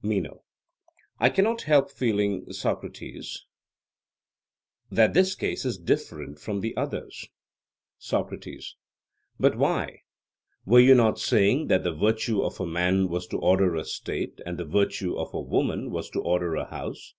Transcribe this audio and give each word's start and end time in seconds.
MENO: 0.00 0.42
I 1.18 1.28
cannot 1.28 1.60
help 1.68 1.90
feeling, 1.90 2.50
Socrates, 2.50 3.44
that 4.90 5.12
this 5.12 5.34
case 5.34 5.66
is 5.66 5.76
different 5.76 6.38
from 6.38 6.60
the 6.62 6.74
others. 6.78 7.26
SOCRATES: 7.98 8.76
But 9.38 9.56
why? 9.58 9.98
Were 10.64 10.80
you 10.80 10.94
not 10.94 11.18
saying 11.18 11.66
that 11.66 11.84
the 11.84 11.92
virtue 11.94 12.40
of 12.40 12.58
a 12.58 12.66
man 12.66 13.10
was 13.10 13.26
to 13.26 13.36
order 13.38 13.74
a 13.76 13.84
state, 13.84 14.40
and 14.46 14.56
the 14.56 14.64
virtue 14.64 15.14
of 15.18 15.34
a 15.34 15.40
woman 15.42 15.90
was 15.90 16.08
to 16.12 16.22
order 16.22 16.54
a 16.54 16.64
house? 16.70 17.12